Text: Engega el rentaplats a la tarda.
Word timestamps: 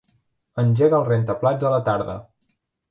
Engega 0.63 0.97
el 1.03 1.07
rentaplats 1.11 1.71
a 1.71 1.77
la 1.77 1.81
tarda. 1.93 2.19